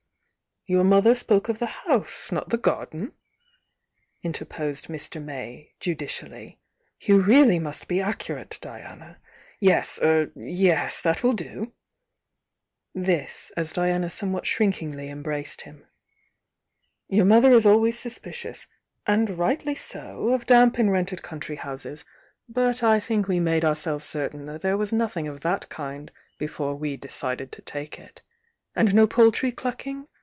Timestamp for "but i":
22.71-22.99